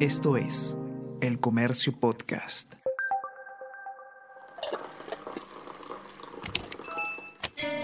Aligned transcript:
Esto 0.00 0.36
es 0.36 0.76
El 1.20 1.40
Comercio 1.40 1.92
Podcast. 1.92 2.74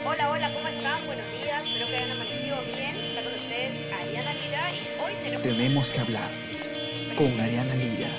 Hola, 0.06 0.30
hola, 0.30 0.54
¿cómo 0.54 0.69
están? 0.69 1.04
Buenos 1.06 1.27
días, 1.32 1.64
espero 1.64 1.87
que 1.88 1.96
hayan 1.96 2.12
amanecido 2.12 2.56
bien. 2.66 2.95
Está 2.95 3.24
con 3.24 3.35
ustedes 3.35 3.92
Ariana 3.92 4.32
Lira 4.32 4.72
y 4.72 5.00
hoy 5.00 5.14
tenemos... 5.24 5.42
Tenemos 5.42 5.92
que 5.92 6.00
hablar 6.00 6.30
con 7.19 7.40
Ariana 7.40 7.74
Lira. 7.74 8.10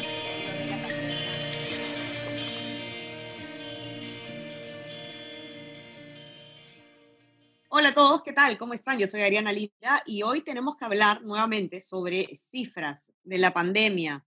Hola 7.69 7.89
a 7.89 7.93
todos, 7.93 8.23
¿qué 8.23 8.33
tal? 8.33 8.57
¿Cómo 8.57 8.73
están? 8.73 8.99
Yo 8.99 9.07
soy 9.07 9.21
Ariana 9.21 9.53
Lira 9.53 10.03
y 10.05 10.23
hoy 10.23 10.41
tenemos 10.41 10.75
que 10.75 10.83
hablar 10.83 11.21
nuevamente 11.21 11.79
sobre 11.79 12.35
cifras 12.51 13.14
de 13.25 13.37
la 13.37 13.53
pandemia. 13.53 14.25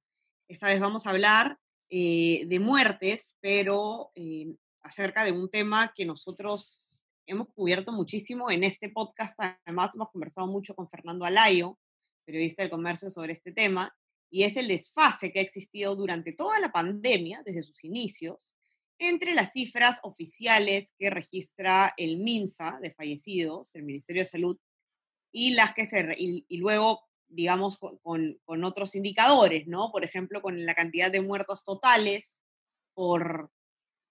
Esta 0.48 0.66
vez 0.66 0.80
vamos 0.80 1.06
a 1.06 1.10
hablar 1.10 1.58
eh, 1.88 2.44
de 2.46 2.60
muertes, 2.60 3.36
pero 3.40 4.10
eh, 4.14 4.54
acerca 4.82 5.24
de 5.24 5.32
un 5.32 5.50
tema 5.50 5.92
que 5.94 6.04
nosotros 6.04 7.02
hemos 7.26 7.48
cubierto 7.54 7.92
muchísimo 7.92 8.50
en 8.50 8.64
este 8.64 8.90
podcast. 8.90 9.38
Además, 9.64 9.94
hemos 9.94 10.10
conversado 10.10 10.46
mucho 10.48 10.74
con 10.74 10.88
Fernando 10.88 11.24
Alayo, 11.24 11.78
periodista 12.24 12.62
del 12.62 12.70
comercio, 12.70 13.08
sobre 13.08 13.32
este 13.32 13.52
tema, 13.52 13.94
y 14.30 14.42
es 14.42 14.56
el 14.56 14.68
desfase 14.68 15.32
que 15.32 15.38
ha 15.38 15.42
existido 15.42 15.94
durante 15.96 16.32
toda 16.32 16.60
la 16.60 16.72
pandemia, 16.72 17.42
desde 17.44 17.62
sus 17.62 17.82
inicios, 17.84 18.56
entre 18.98 19.34
las 19.34 19.52
cifras 19.52 20.00
oficiales 20.02 20.90
que 20.98 21.08
registra 21.08 21.94
el 21.96 22.18
MINSA 22.18 22.78
de 22.82 22.90
fallecidos, 22.90 23.74
el 23.74 23.84
Ministerio 23.84 24.22
de 24.22 24.28
Salud, 24.28 24.58
y 25.32 25.54
las 25.54 25.72
que 25.72 25.86
se 25.86 26.14
y, 26.18 26.44
y 26.48 26.56
luego 26.56 27.07
digamos 27.28 27.76
con, 27.76 27.98
con, 28.44 28.64
otros 28.64 28.94
indicadores, 28.94 29.66
¿no? 29.66 29.90
Por 29.92 30.04
ejemplo, 30.04 30.42
con 30.42 30.64
la 30.64 30.74
cantidad 30.74 31.10
de 31.10 31.20
muertos 31.20 31.64
totales 31.64 32.42
por, 32.94 33.50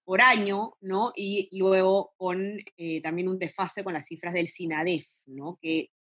por 0.03 0.21
año, 0.21 0.77
¿no? 0.81 1.11
Y 1.15 1.49
luego 1.57 2.13
con 2.17 2.59
eh, 2.77 3.01
también 3.01 3.29
un 3.29 3.39
desfase 3.39 3.83
con 3.83 3.93
las 3.93 4.07
cifras 4.07 4.33
del 4.33 4.47
SINADEF, 4.47 5.07
¿no? 5.25 5.57
Que 5.61 5.91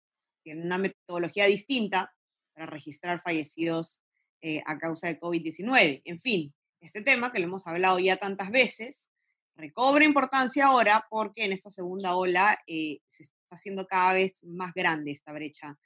tiene 0.42 0.62
una 0.62 0.78
metodología 0.78 1.46
distinta 1.46 2.14
para 2.52 2.66
registrar 2.66 3.20
fallecidos 3.20 4.02
eh, 4.42 4.62
a 4.66 4.78
causa 4.78 5.08
de 5.08 5.18
COVID-19. 5.18 6.02
En 6.04 6.18
fin, 6.18 6.54
este 6.80 7.02
tema 7.02 7.32
que 7.32 7.38
lo 7.38 7.46
hemos 7.46 7.66
hablado 7.66 7.98
ya 7.98 8.16
tantas 8.16 8.50
veces, 8.50 9.10
recobra 9.56 10.04
importancia 10.04 10.66
ahora 10.66 11.06
porque 11.10 11.44
en 11.44 11.52
esta 11.52 11.70
segunda 11.70 12.14
ola 12.14 12.58
eh, 12.66 13.00
se 13.08 13.24
está 13.24 13.34
haciendo 13.50 13.86
cada 13.86 14.12
vez 14.12 14.42
más 14.44 14.72
grande 14.74 15.10
esta 15.10 15.32
brecha 15.32 15.78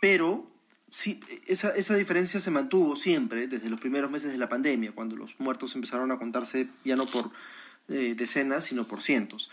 Pero 0.00 0.48
sí, 0.90 1.20
esa, 1.46 1.70
esa 1.70 1.96
diferencia 1.96 2.38
se 2.40 2.50
mantuvo 2.50 2.96
siempre 2.96 3.48
desde 3.48 3.70
los 3.70 3.80
primeros 3.80 4.10
meses 4.10 4.32
de 4.32 4.38
la 4.38 4.48
pandemia, 4.48 4.92
cuando 4.92 5.16
los 5.16 5.38
muertos 5.38 5.74
empezaron 5.74 6.10
a 6.12 6.18
contarse 6.18 6.68
ya 6.84 6.96
no 6.96 7.06
por 7.06 7.30
eh, 7.88 8.14
decenas, 8.16 8.64
sino 8.64 8.86
por 8.86 9.02
cientos. 9.02 9.50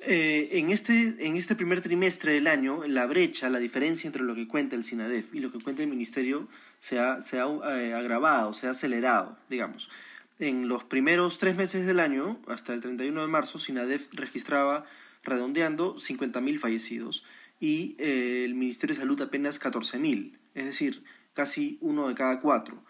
Eh, 0.00 0.50
en, 0.52 0.70
este, 0.70 1.26
en 1.26 1.36
este 1.36 1.56
primer 1.56 1.80
trimestre 1.80 2.32
del 2.32 2.46
año, 2.46 2.86
la 2.86 3.04
brecha, 3.06 3.50
la 3.50 3.58
diferencia 3.58 4.06
entre 4.06 4.22
lo 4.22 4.36
que 4.36 4.46
cuenta 4.46 4.76
el 4.76 4.84
SINADEF 4.84 5.34
y 5.34 5.40
lo 5.40 5.50
que 5.50 5.58
cuenta 5.58 5.82
el 5.82 5.88
Ministerio 5.88 6.46
se 6.78 7.00
ha, 7.00 7.20
se 7.20 7.40
ha 7.40 7.48
eh, 7.78 7.94
agravado, 7.94 8.54
se 8.54 8.68
ha 8.68 8.70
acelerado, 8.70 9.36
digamos. 9.50 9.90
En 10.38 10.68
los 10.68 10.84
primeros 10.84 11.38
tres 11.38 11.56
meses 11.56 11.84
del 11.84 11.98
año, 11.98 12.40
hasta 12.46 12.72
el 12.72 12.80
31 12.80 13.22
de 13.22 13.26
marzo, 13.26 13.58
SINADEF 13.58 14.08
registraba, 14.14 14.84
redondeando, 15.24 15.96
50.000 15.96 16.58
fallecidos 16.58 17.24
y 17.60 17.96
eh, 17.98 18.44
el 18.44 18.54
Ministerio 18.54 18.94
de 18.94 19.00
Salud 19.00 19.20
apenas 19.20 19.60
14.000, 19.60 20.32
es 20.54 20.64
decir, 20.64 21.02
casi 21.34 21.78
uno 21.80 22.08
de 22.08 22.14
cada 22.14 22.38
cuatro. 22.40 22.82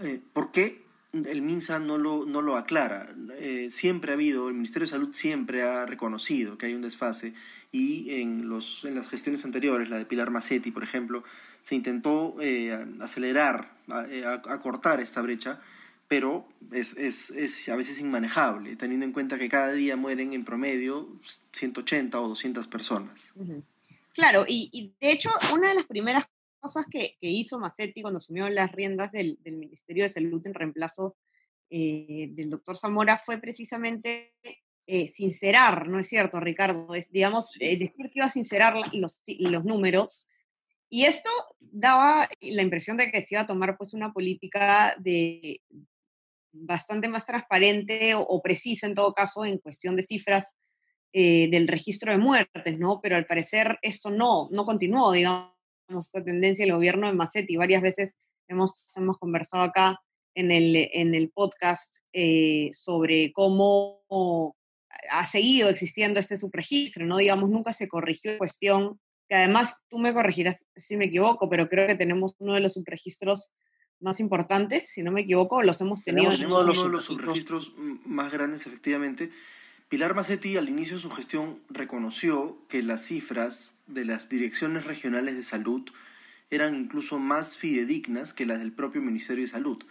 Eh, 0.00 0.20
¿Por 0.32 0.50
qué? 0.52 0.86
el 1.12 1.40
MINSA 1.40 1.78
no 1.78 1.96
lo, 1.96 2.26
no 2.26 2.42
lo 2.42 2.56
aclara. 2.56 3.08
Eh, 3.38 3.68
siempre 3.70 4.10
ha 4.10 4.14
habido, 4.14 4.48
el 4.48 4.54
Ministerio 4.54 4.84
de 4.84 4.90
Salud 4.90 5.14
siempre 5.14 5.62
ha 5.62 5.86
reconocido 5.86 6.58
que 6.58 6.66
hay 6.66 6.74
un 6.74 6.82
desfase 6.82 7.32
y 7.72 8.20
en, 8.20 8.50
los, 8.50 8.84
en 8.84 8.94
las 8.94 9.08
gestiones 9.08 9.42
anteriores, 9.46 9.88
la 9.88 9.96
de 9.96 10.04
Pilar 10.04 10.30
Macetti, 10.30 10.70
por 10.70 10.82
ejemplo, 10.82 11.24
se 11.62 11.76
intentó 11.76 12.36
acelerar, 13.00 13.72
acortar 14.48 15.00
esta 15.00 15.22
brecha, 15.22 15.60
pero 16.08 16.48
es, 16.72 16.96
es, 16.96 17.30
es, 17.30 17.68
a 17.68 17.76
veces 17.76 18.00
inmanejable, 18.00 18.76
teniendo 18.76 19.04
en 19.04 19.12
cuenta 19.12 19.38
que 19.38 19.48
cada 19.48 19.72
día 19.72 19.96
mueren 19.96 20.32
en 20.32 20.44
promedio 20.44 21.08
180 21.52 22.18
o 22.18 22.28
200 22.28 22.66
personas. 22.66 23.32
Claro, 24.14 24.44
y, 24.48 24.70
y 24.72 24.94
de 25.00 25.12
hecho, 25.12 25.30
una 25.54 25.68
de 25.68 25.74
las 25.74 25.86
primeras 25.86 26.24
cosas 26.60 26.86
que, 26.90 27.16
que, 27.20 27.28
hizo 27.28 27.58
Macetti 27.58 28.02
cuando 28.02 28.18
asumió 28.18 28.48
las 28.48 28.72
riendas 28.72 29.12
del, 29.12 29.38
del 29.44 29.56
Ministerio 29.56 30.04
de 30.04 30.08
Salud 30.08 30.44
en 30.46 30.54
reemplazo 30.54 31.16
eh, 31.70 32.28
del 32.30 32.48
doctor 32.48 32.76
Zamora 32.76 33.18
fue 33.18 33.38
precisamente 33.38 34.32
eh, 34.86 35.08
sincerar, 35.08 35.86
¿no 35.86 35.98
es 35.98 36.08
cierto, 36.08 36.40
Ricardo? 36.40 36.94
Es, 36.94 37.10
digamos, 37.10 37.52
eh, 37.60 37.78
decir 37.78 38.06
que 38.06 38.20
iba 38.20 38.26
a 38.26 38.30
sincerar 38.30 38.74
los, 38.94 39.20
los 39.26 39.64
números. 39.64 40.28
Y 40.88 41.04
esto 41.04 41.28
daba 41.60 42.28
la 42.40 42.62
impresión 42.62 42.96
de 42.96 43.10
que 43.10 43.20
se 43.20 43.34
iba 43.34 43.42
a 43.42 43.46
tomar 43.46 43.76
pues 43.76 43.92
una 43.92 44.14
política 44.14 44.94
de 44.98 45.60
bastante 46.52 47.08
más 47.08 47.24
transparente 47.24 48.14
o, 48.14 48.20
o 48.20 48.42
precisa 48.42 48.86
en 48.86 48.94
todo 48.94 49.12
caso 49.12 49.44
en 49.44 49.58
cuestión 49.58 49.96
de 49.96 50.02
cifras 50.02 50.54
eh, 51.12 51.48
del 51.50 51.68
registro 51.68 52.12
de 52.12 52.18
muertes, 52.18 52.78
¿no? 52.78 53.00
Pero 53.02 53.16
al 53.16 53.26
parecer 53.26 53.78
esto 53.80 54.10
no, 54.10 54.48
no 54.52 54.64
continuó, 54.64 55.10
digamos 55.12 55.58
esta 55.88 56.22
tendencia 56.22 56.66
del 56.66 56.74
gobierno 56.74 57.06
de 57.06 57.14
Macetti. 57.14 57.56
Varias 57.56 57.80
veces 57.80 58.12
hemos, 58.46 58.86
hemos 58.94 59.16
conversado 59.18 59.62
acá 59.62 59.98
en 60.34 60.50
el, 60.50 60.76
en 60.92 61.14
el 61.14 61.30
podcast 61.30 61.96
eh, 62.12 62.68
sobre 62.72 63.32
cómo 63.32 64.54
ha 65.10 65.26
seguido 65.26 65.68
existiendo 65.68 66.20
este 66.20 66.36
subregistro, 66.36 67.06
¿no? 67.06 67.16
Digamos, 67.16 67.48
nunca 67.48 67.72
se 67.72 67.88
corrigió 67.88 68.32
la 68.32 68.38
cuestión, 68.38 69.00
que 69.28 69.36
además 69.36 69.76
tú 69.88 69.98
me 69.98 70.12
corregirás 70.12 70.66
si 70.76 70.96
me 70.96 71.06
equivoco, 71.06 71.48
pero 71.48 71.68
creo 71.68 71.86
que 71.86 71.94
tenemos 71.94 72.34
uno 72.38 72.54
de 72.54 72.60
los 72.60 72.74
subregistros 72.74 73.50
más 74.00 74.20
importantes, 74.20 74.90
si 74.90 75.02
no 75.02 75.10
me 75.10 75.22
equivoco, 75.22 75.62
los 75.62 75.80
hemos 75.80 76.04
tenido. 76.04 76.30
Tenemos, 76.30 76.62
uno 76.62 76.84
de 76.84 76.88
los 76.88 77.04
subregistros 77.04 77.72
más 78.04 78.32
grandes, 78.32 78.66
efectivamente. 78.66 79.30
Pilar 79.88 80.14
Macetti 80.14 80.56
al 80.56 80.68
inicio 80.68 80.96
de 80.96 81.02
su 81.02 81.10
gestión 81.10 81.60
reconoció 81.70 82.58
que 82.68 82.82
las 82.82 83.06
cifras 83.06 83.78
de 83.86 84.04
las 84.04 84.28
direcciones 84.28 84.84
regionales 84.84 85.34
de 85.34 85.42
salud 85.42 85.88
eran 86.50 86.74
incluso 86.74 87.18
más 87.18 87.56
fidedignas 87.56 88.34
que 88.34 88.46
las 88.46 88.58
del 88.58 88.72
propio 88.72 89.00
Ministerio 89.00 89.44
de 89.44 89.48
Salud. 89.48 89.82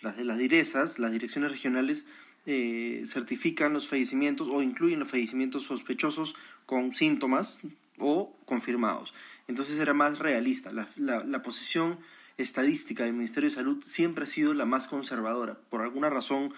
Las 0.00 0.16
de 0.16 0.24
las 0.24 0.38
direzas, 0.38 0.98
las 0.98 1.12
direcciones 1.12 1.50
regionales, 1.50 2.06
eh, 2.46 3.02
certifican 3.06 3.72
los 3.72 3.88
fallecimientos 3.88 4.48
o 4.50 4.62
incluyen 4.62 5.00
los 5.00 5.10
fallecimientos 5.10 5.64
sospechosos 5.64 6.34
con 6.66 6.92
síntomas 6.92 7.60
o 7.98 8.36
confirmados. 8.44 9.12
Entonces 9.46 9.78
era 9.78 9.94
más 9.94 10.18
realista. 10.18 10.72
La, 10.72 10.88
la, 10.96 11.24
la 11.24 11.42
posición 11.42 11.98
estadística 12.42 13.04
del 13.04 13.14
Ministerio 13.14 13.48
de 13.48 13.54
Salud 13.54 13.82
siempre 13.84 14.24
ha 14.24 14.26
sido 14.26 14.54
la 14.54 14.66
más 14.66 14.88
conservadora. 14.88 15.58
Por 15.70 15.82
alguna 15.82 16.10
razón 16.10 16.52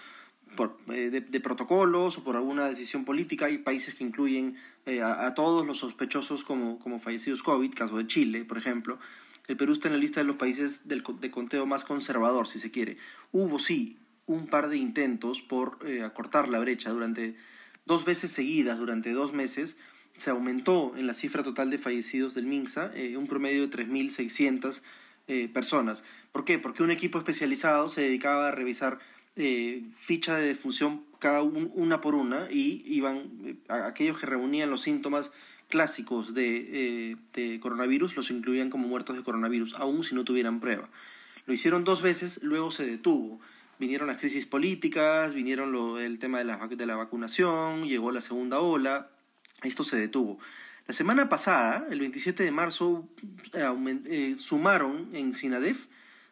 por, 0.55 0.77
eh, 0.89 1.09
de, 1.09 1.21
de, 1.21 1.39
protocolos 1.39 2.17
o 2.17 2.23
por 2.23 2.35
alguna 2.35 2.65
decisión 2.67 3.05
política. 3.05 3.45
Hay 3.45 3.59
países 3.59 3.95
que 3.95 4.03
incluyen 4.03 4.55
eh, 4.85 5.01
a, 5.01 5.33
todos 5.33 5.65
los 5.65 5.79
sospechosos 5.79 6.43
como, 6.43 6.79
como 6.79 6.99
fallecidos 6.99 7.43
COVID, 7.43 7.73
caso 7.73 7.97
de 7.97 8.07
Chile, 8.07 8.45
por 8.45 8.57
ejemplo. 8.57 8.99
El 9.47 9.57
Perú 9.57 9.73
está 9.73 9.89
en 9.89 9.93
la 9.93 9.99
lista 9.99 10.19
de 10.19 10.25
los 10.25 10.37
países 10.37 10.87
del, 10.87 11.03
de 11.19 11.31
conteo 11.31 11.65
más 11.65 11.83
conservador, 11.83 12.47
si 12.47 12.59
se 12.59 12.71
quiere. 12.71 12.97
Hubo, 13.31 13.59
sí, 13.59 13.97
un 14.25 14.47
par 14.47 14.69
de 14.69 14.77
intentos 14.77 15.41
por 15.41 15.79
eh, 15.85 16.03
acortar 16.03 16.49
la 16.49 16.59
brecha 16.59 16.89
durante 16.89 17.35
dos 17.85 18.05
veces 18.05 18.31
seguidas, 18.31 18.79
durante 18.79 19.11
dos 19.11 19.33
meses. 19.33 19.77
Se 20.15 20.31
aumentó 20.31 20.93
en 20.95 21.07
la 21.07 21.13
cifra 21.13 21.43
total 21.43 21.69
de 21.69 21.77
fallecidos 21.77 22.33
del 22.33 22.47
MINSA 22.47 22.91
eh, 22.95 23.17
un 23.17 23.27
promedio 23.27 23.67
de 23.67 23.85
3.600 23.85 24.81
eh, 25.27 25.49
personas. 25.53 26.03
¿Por 26.31 26.45
qué? 26.45 26.59
Porque 26.59 26.83
un 26.83 26.91
equipo 26.91 27.17
especializado 27.17 27.89
se 27.89 28.01
dedicaba 28.01 28.49
a 28.49 28.51
revisar 28.51 28.99
eh, 29.37 29.83
ficha 29.99 30.37
de 30.37 30.47
defunción 30.47 31.03
cada 31.19 31.41
un, 31.41 31.69
una 31.75 31.99
por 31.99 32.15
una 32.15 32.47
y 32.49 32.83
iban 32.85 33.31
eh, 33.43 33.55
aquellos 33.67 34.17
que 34.17 34.25
reunían 34.25 34.69
los 34.69 34.81
síntomas 34.81 35.33
clásicos 35.67 36.33
de, 36.33 37.11
eh, 37.11 37.15
de, 37.33 37.59
coronavirus 37.59 38.15
los 38.15 38.31
incluían 38.31 38.69
como 38.69 38.87
muertos 38.87 39.17
de 39.17 39.23
coronavirus, 39.23 39.73
aun 39.75 40.05
si 40.05 40.15
no 40.15 40.23
tuvieran 40.23 40.61
prueba. 40.61 40.87
Lo 41.47 41.53
hicieron 41.53 41.83
dos 41.83 42.01
veces, 42.01 42.43
luego 42.43 42.71
se 42.71 42.85
detuvo. 42.85 43.41
Vinieron 43.77 44.07
las 44.07 44.17
crisis 44.17 44.45
políticas, 44.45 45.33
vinieron 45.33 45.73
lo, 45.73 45.99
el 45.99 46.17
tema 46.17 46.37
de 46.37 46.45
la, 46.45 46.57
de 46.57 46.85
la 46.85 46.95
vacunación, 46.95 47.89
llegó 47.89 48.11
la 48.11 48.21
segunda 48.21 48.59
ola, 48.59 49.09
esto 49.63 49.83
se 49.83 49.97
detuvo. 49.97 50.39
La 50.87 50.93
semana 50.93 51.29
pasada, 51.29 51.87
el 51.89 51.99
27 51.99 52.43
de 52.43 52.51
marzo, 52.51 53.09
eh, 53.53 54.35
sumaron 54.37 55.09
en 55.13 55.33
SINADEF 55.33 55.85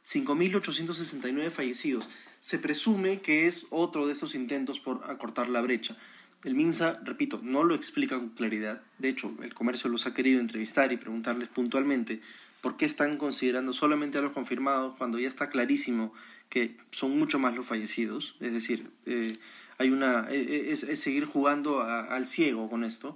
5.869 0.05 1.49
fallecidos. 1.49 2.07
Se 2.39 2.59
presume 2.59 3.19
que 3.19 3.47
es 3.47 3.65
otro 3.71 4.05
de 4.05 4.13
estos 4.13 4.35
intentos 4.35 4.79
por 4.79 5.09
acortar 5.09 5.49
la 5.49 5.61
brecha. 5.61 5.97
El 6.43 6.53
MINSA, 6.53 6.99
repito, 7.03 7.39
no 7.41 7.63
lo 7.63 7.73
explica 7.73 8.17
con 8.17 8.29
claridad. 8.29 8.83
De 8.99 9.09
hecho, 9.09 9.33
el 9.41 9.55
comercio 9.55 9.89
los 9.89 10.05
ha 10.05 10.13
querido 10.13 10.39
entrevistar 10.39 10.91
y 10.91 10.97
preguntarles 10.97 11.49
puntualmente 11.49 12.21
por 12.61 12.77
qué 12.77 12.85
están 12.85 13.17
considerando 13.17 13.73
solamente 13.73 14.19
a 14.19 14.21
los 14.21 14.33
confirmados 14.33 14.95
cuando 14.97 15.17
ya 15.17 15.27
está 15.27 15.49
clarísimo 15.49 16.13
que 16.49 16.77
son 16.91 17.17
mucho 17.17 17.39
más 17.39 17.55
los 17.55 17.65
fallecidos. 17.65 18.35
Es 18.39 18.53
decir, 18.53 18.91
eh, 19.07 19.35
hay 19.79 19.89
una, 19.89 20.29
es, 20.29 20.83
es 20.83 20.99
seguir 20.99 21.25
jugando 21.25 21.81
a, 21.81 22.01
al 22.01 22.27
ciego 22.27 22.69
con 22.69 22.83
esto. 22.83 23.15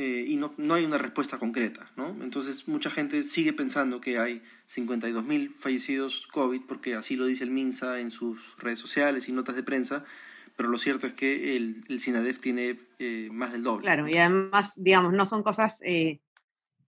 Eh, 0.00 0.26
y 0.28 0.36
no, 0.36 0.54
no, 0.58 0.74
hay 0.74 0.84
una 0.84 0.96
respuesta 0.96 1.38
concreta, 1.38 1.84
¿no? 1.96 2.16
Entonces 2.22 2.68
mucha 2.68 2.88
gente 2.88 3.24
sigue 3.24 3.52
pensando 3.52 4.00
que 4.00 4.20
hay 4.20 4.44
52.000 4.68 5.50
fallecidos 5.50 6.28
COVID 6.28 6.60
porque 6.68 6.94
así 6.94 7.16
lo 7.16 7.26
dice 7.26 7.42
el 7.42 7.50
MINSA 7.50 7.98
en 7.98 8.12
sus 8.12 8.38
redes 8.58 8.78
sociales 8.78 9.28
y 9.28 9.32
notas 9.32 9.56
de 9.56 9.64
prensa, 9.64 10.04
pero 10.54 10.68
lo 10.68 10.78
cierto 10.78 11.08
es 11.08 11.14
que 11.14 11.56
el, 11.56 11.84
el 11.88 11.98
SINADEF 11.98 12.38
tiene 12.38 12.78
eh, 13.00 13.28
más 13.32 13.50
del 13.50 13.64
doble. 13.64 13.82
Claro, 13.82 14.06
y 14.06 14.16
además, 14.16 14.72
digamos, 14.76 15.14
no 15.14 15.26
son 15.26 15.42
cosas 15.42 15.78
eh, 15.82 16.20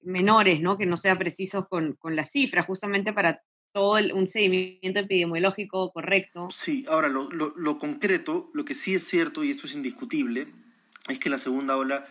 menores, 0.03 0.61
¿no? 0.61 0.79
Que 0.79 0.87
no 0.87 0.97
sea 0.97 1.19
precisos 1.19 1.67
con, 1.67 1.95
con 1.95 2.15
las 2.15 2.31
cifras, 2.31 2.65
justamente 2.65 3.12
para 3.12 3.43
todo 3.73 3.99
el, 3.99 4.12
un 4.12 4.29
seguimiento 4.29 5.01
epidemiológico 5.01 5.91
correcto. 5.91 6.47
Sí, 6.53 6.87
ahora 6.89 7.09
lo, 7.09 7.29
lo, 7.33 7.55
lo 7.57 7.77
concreto, 7.77 8.53
lo 8.55 8.65
que 8.65 8.77
sí 8.77 8.95
es 8.95 9.03
cierto, 9.03 9.43
y 9.43 9.51
esto 9.51 9.67
es 9.67 9.75
indiscutible, 9.75 10.47
es 11.09 11.19
que 11.19 11.29
la 11.29 11.39
segunda 11.39 11.77
ola 11.77 12.05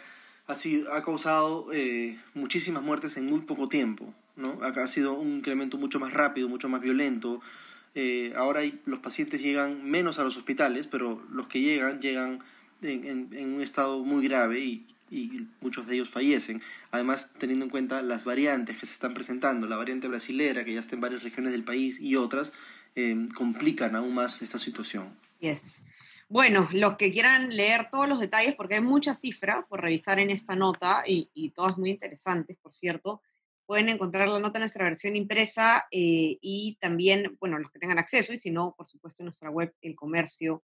ha, 0.49 0.55
sido, 0.55 0.93
ha 0.93 1.03
causado 1.03 1.67
eh, 1.71 2.17
muchísimas 2.33 2.81
muertes 2.81 3.17
en 3.17 3.27
muy 3.27 3.41
poco 3.41 3.67
tiempo. 3.67 4.13
¿no? 4.35 4.59
Ha, 4.63 4.87
sido 4.87 5.13
un 5.13 5.35
incremento 5.35 5.77
mucho 5.77 5.99
más 5.99 6.11
rápido, 6.11 6.49
mucho 6.49 6.67
más 6.69 6.81
violento. 6.81 7.39
Eh, 7.93 8.33
ahora 8.35 8.61
los 8.85 8.99
pacientes 8.99 9.43
llegan 9.43 9.87
menos 9.89 10.17
a 10.17 10.23
los 10.23 10.37
hospitales, 10.37 10.87
pero 10.87 11.23
los 11.31 11.47
que 11.47 11.61
llegan 11.61 12.01
llegan 12.01 12.39
en, 12.81 13.53
un 13.53 13.61
estado 13.61 14.03
muy 14.03 14.27
grave 14.27 14.59
y, 14.59 14.87
y, 15.11 15.47
muchos 15.61 15.85
de 15.85 15.95
ellos 15.95 16.09
fallecen. 16.09 16.63
Además, 16.89 17.31
teniendo 17.37 17.65
en 17.65 17.69
cuenta 17.69 18.01
las 18.01 18.23
variantes 18.23 18.77
que 18.79 18.87
se 18.87 18.93
están 18.93 19.13
presentando, 19.13 19.67
la 19.67 19.77
variante 19.77 20.07
brasilera, 20.07 20.65
que 20.65 20.73
ya 20.73 20.79
está 20.79 20.95
en 20.95 21.01
varias 21.01 21.21
regiones 21.21 21.51
del 21.51 21.63
país, 21.63 21.99
y 21.99 22.15
otras, 22.15 22.53
eh, 22.95 23.27
complican 23.35 23.95
aún 23.95 24.15
más 24.15 24.41
esta 24.41 24.57
situación. 24.57 25.09
Yes. 25.41 25.81
Bueno, 26.31 26.69
los 26.73 26.95
que 26.95 27.11
quieran 27.11 27.49
leer 27.49 27.89
todos 27.89 28.07
los 28.07 28.19
detalles, 28.19 28.53
porque 28.53 28.75
hay 28.75 28.81
muchas 28.81 29.19
cifras 29.19 29.65
por 29.67 29.81
revisar 29.81 30.19
en 30.19 30.29
esta 30.29 30.55
nota 30.55 31.01
y, 31.03 31.49
todas 31.55 31.75
muy 31.75 31.89
interesantes, 31.89 32.55
por 32.61 32.71
cierto, 32.71 33.23
pueden 33.65 33.89
encontrar 33.89 34.27
la 34.27 34.39
nota 34.39 34.59
en 34.59 34.61
nuestra 34.61 34.83
versión 34.83 35.15
impresa 35.15 35.87
eh, 35.89 36.37
y 36.39 36.77
también, 36.79 37.35
bueno, 37.39 37.57
los 37.57 37.71
que 37.71 37.79
tengan 37.79 37.97
acceso, 37.97 38.31
y 38.31 38.37
si 38.37 38.51
no, 38.51 38.75
por 38.77 38.85
supuesto, 38.85 39.23
en 39.23 39.25
nuestra 39.25 39.49
web, 39.49 39.73
elcomercio.p. 39.81 40.61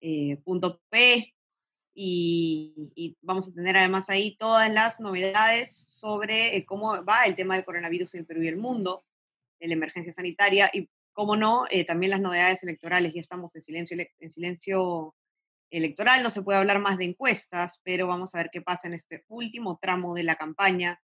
Eh, 0.00 1.22
y, 1.94 3.16
vamos 3.22 3.48
a 3.48 3.52
tener 3.52 3.76
además 3.76 4.06
ahí 4.08 4.36
todas 4.36 4.68
las 4.72 4.98
novedades 4.98 5.86
sobre 5.90 6.56
eh, 6.56 6.66
cómo 6.66 7.04
va 7.04 7.24
el 7.24 7.36
tema 7.36 7.54
del 7.54 7.64
coronavirus 7.64 8.16
en 8.16 8.26
Perú 8.26 8.42
y 8.42 8.48
el 8.48 8.56
mundo, 8.56 9.04
de 9.60 9.68
la 9.68 9.74
emergencia 9.74 10.12
sanitaria 10.12 10.70
y 10.72 10.88
Cómo 11.14 11.36
no, 11.36 11.64
eh, 11.70 11.84
también 11.84 12.10
las 12.10 12.20
novedades 12.20 12.62
electorales, 12.62 13.14
ya 13.14 13.20
estamos 13.20 13.54
en 13.54 13.62
silencio, 13.62 13.96
en 14.18 14.30
silencio 14.30 15.14
electoral, 15.70 16.22
no 16.22 16.30
se 16.30 16.42
puede 16.42 16.58
hablar 16.58 16.80
más 16.80 16.98
de 16.98 17.04
encuestas, 17.04 17.80
pero 17.82 18.06
vamos 18.06 18.34
a 18.34 18.38
ver 18.38 18.50
qué 18.52 18.62
pasa 18.62 18.88
en 18.88 18.94
este 18.94 19.24
último 19.28 19.78
tramo 19.80 20.14
de 20.14 20.24
la 20.24 20.36
campaña. 20.36 21.00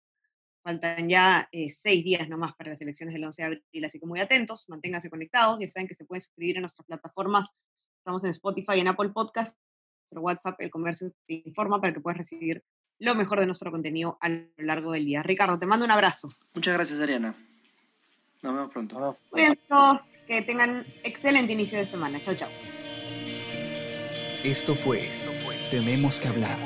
Faltan 0.64 1.08
ya 1.08 1.48
eh, 1.52 1.70
seis 1.70 2.04
días 2.04 2.28
nomás 2.28 2.54
para 2.56 2.72
las 2.72 2.82
elecciones 2.82 3.14
del 3.14 3.24
11 3.24 3.42
de 3.42 3.46
abril, 3.46 3.86
así 3.86 4.00
que 4.00 4.06
muy 4.06 4.20
atentos, 4.20 4.66
manténganse 4.68 5.10
conectados, 5.10 5.60
ya 5.60 5.68
saben 5.68 5.88
que 5.88 5.96
se 5.96 6.06
pueden 6.06 6.22
suscribir 6.22 6.58
a 6.58 6.62
nuestras 6.62 6.86
plataformas, 6.86 7.52
estamos 8.00 8.24
en 8.24 8.32
Spotify 8.32 8.74
y 8.76 8.80
en 8.82 8.88
Apple 8.90 9.10
Podcast, 9.10 9.58
nuestro 10.02 10.22
WhatsApp, 10.22 10.60
el 10.60 10.70
comercio 10.70 11.08
te 11.28 11.44
informa 11.46 11.80
para 11.80 11.94
que 11.94 12.02
puedas 12.02 12.18
recibir 12.18 12.64
lo 13.00 13.16
mejor 13.16 13.40
de 13.40 13.46
nuestro 13.46 13.72
contenido 13.72 14.18
a 14.22 14.30
lo 14.30 14.50
largo 14.58 14.92
del 14.92 15.06
día. 15.06 15.24
Ricardo, 15.24 15.58
te 15.58 15.66
mando 15.66 15.86
un 15.86 15.92
abrazo. 15.92 16.30
Muchas 16.54 16.74
gracias, 16.74 17.00
Ariana. 17.00 17.49
Nos 18.42 18.54
vemos 18.54 18.72
pronto. 18.72 19.18
Muy 19.32 19.42
bien, 19.42 19.60
todos. 19.68 20.02
Que 20.28 20.42
tengan 20.42 20.86
excelente 21.04 21.54
inicio 21.54 21.78
de 21.78 21.86
semana. 21.86 22.22
Chao, 22.22 22.36
chao. 22.36 22.50
Esto 24.44 24.74
fue 24.74 25.10
Tenemos 25.70 26.20
que 26.20 26.28
hablar. 26.30 26.58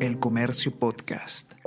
El 0.00 0.18
Comercio 0.20 0.70
Podcast. 0.70 1.57